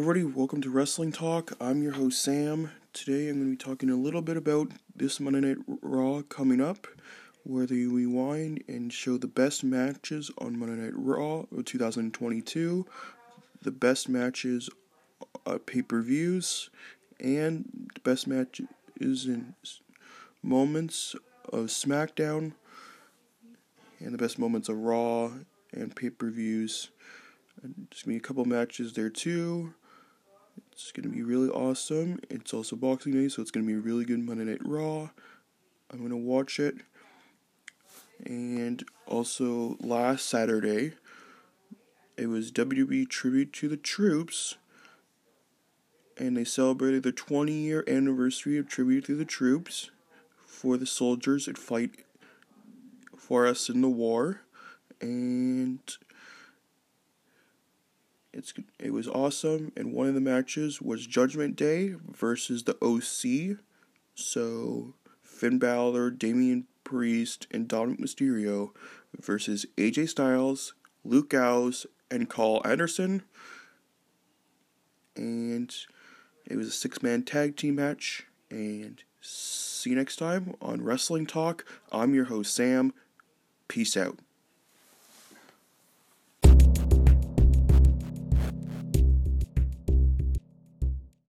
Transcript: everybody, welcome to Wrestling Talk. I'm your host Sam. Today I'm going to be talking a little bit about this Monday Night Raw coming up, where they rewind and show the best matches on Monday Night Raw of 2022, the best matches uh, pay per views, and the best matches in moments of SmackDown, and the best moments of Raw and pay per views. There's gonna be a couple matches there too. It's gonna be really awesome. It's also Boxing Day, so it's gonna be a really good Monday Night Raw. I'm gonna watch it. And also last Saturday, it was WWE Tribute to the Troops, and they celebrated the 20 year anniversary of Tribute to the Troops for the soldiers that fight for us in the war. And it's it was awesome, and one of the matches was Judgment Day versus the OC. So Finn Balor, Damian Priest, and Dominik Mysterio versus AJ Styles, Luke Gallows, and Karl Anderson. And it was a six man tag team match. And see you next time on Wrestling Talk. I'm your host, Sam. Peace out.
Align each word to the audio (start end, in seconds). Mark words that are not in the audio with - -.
everybody, 0.00 0.24
welcome 0.24 0.62
to 0.62 0.70
Wrestling 0.70 1.12
Talk. 1.12 1.52
I'm 1.60 1.82
your 1.82 1.92
host 1.92 2.22
Sam. 2.22 2.70
Today 2.94 3.28
I'm 3.28 3.34
going 3.34 3.44
to 3.44 3.50
be 3.50 3.70
talking 3.70 3.90
a 3.90 3.96
little 3.96 4.22
bit 4.22 4.38
about 4.38 4.68
this 4.96 5.20
Monday 5.20 5.40
Night 5.40 5.58
Raw 5.82 6.22
coming 6.22 6.58
up, 6.58 6.86
where 7.42 7.66
they 7.66 7.84
rewind 7.84 8.64
and 8.66 8.90
show 8.90 9.18
the 9.18 9.26
best 9.26 9.62
matches 9.62 10.30
on 10.38 10.58
Monday 10.58 10.80
Night 10.80 10.94
Raw 10.96 11.44
of 11.54 11.66
2022, 11.66 12.86
the 13.60 13.70
best 13.70 14.08
matches 14.08 14.70
uh, 15.44 15.58
pay 15.66 15.82
per 15.82 16.00
views, 16.00 16.70
and 17.22 17.90
the 17.94 18.00
best 18.00 18.26
matches 18.26 18.68
in 18.98 19.54
moments 20.42 21.14
of 21.52 21.66
SmackDown, 21.66 22.54
and 23.98 24.14
the 24.14 24.18
best 24.18 24.38
moments 24.38 24.70
of 24.70 24.78
Raw 24.78 25.30
and 25.74 25.94
pay 25.94 26.08
per 26.08 26.30
views. 26.30 26.88
There's 27.62 28.02
gonna 28.02 28.14
be 28.14 28.16
a 28.16 28.20
couple 28.20 28.46
matches 28.46 28.94
there 28.94 29.10
too. 29.10 29.74
It's 30.82 30.92
gonna 30.92 31.14
be 31.14 31.22
really 31.22 31.50
awesome. 31.50 32.20
It's 32.30 32.54
also 32.54 32.74
Boxing 32.74 33.12
Day, 33.12 33.28
so 33.28 33.42
it's 33.42 33.50
gonna 33.50 33.66
be 33.66 33.74
a 33.74 33.78
really 33.78 34.06
good 34.06 34.20
Monday 34.20 34.44
Night 34.44 34.66
Raw. 34.66 35.10
I'm 35.90 36.00
gonna 36.00 36.16
watch 36.16 36.58
it. 36.58 36.76
And 38.24 38.82
also 39.06 39.76
last 39.80 40.26
Saturday, 40.26 40.94
it 42.16 42.28
was 42.28 42.50
WWE 42.50 43.04
Tribute 43.08 43.52
to 43.54 43.68
the 43.68 43.76
Troops, 43.76 44.56
and 46.16 46.34
they 46.34 46.44
celebrated 46.44 47.02
the 47.02 47.12
20 47.12 47.52
year 47.52 47.84
anniversary 47.86 48.56
of 48.56 48.66
Tribute 48.66 49.04
to 49.04 49.14
the 49.14 49.26
Troops 49.26 49.90
for 50.46 50.78
the 50.78 50.86
soldiers 50.86 51.44
that 51.44 51.58
fight 51.58 51.90
for 53.18 53.46
us 53.46 53.68
in 53.68 53.82
the 53.82 53.88
war. 53.88 54.40
And 55.00 55.80
it's 58.40 58.54
it 58.78 58.94
was 58.94 59.06
awesome, 59.06 59.70
and 59.76 59.92
one 59.92 60.08
of 60.08 60.14
the 60.14 60.20
matches 60.20 60.80
was 60.80 61.06
Judgment 61.06 61.56
Day 61.56 61.94
versus 62.10 62.64
the 62.64 62.76
OC. 62.82 63.58
So 64.14 64.94
Finn 65.22 65.58
Balor, 65.58 66.10
Damian 66.12 66.66
Priest, 66.82 67.46
and 67.50 67.68
Dominik 67.68 68.00
Mysterio 68.00 68.70
versus 69.18 69.66
AJ 69.76 70.08
Styles, 70.08 70.72
Luke 71.04 71.28
Gallows, 71.28 71.86
and 72.10 72.30
Karl 72.30 72.62
Anderson. 72.64 73.24
And 75.14 75.74
it 76.46 76.56
was 76.56 76.68
a 76.68 76.72
six 76.72 77.02
man 77.02 77.22
tag 77.22 77.56
team 77.56 77.74
match. 77.74 78.26
And 78.50 79.02
see 79.20 79.90
you 79.90 79.96
next 79.96 80.16
time 80.16 80.54
on 80.62 80.82
Wrestling 80.82 81.26
Talk. 81.26 81.66
I'm 81.92 82.14
your 82.14 82.24
host, 82.24 82.54
Sam. 82.54 82.94
Peace 83.68 83.98
out. 83.98 84.18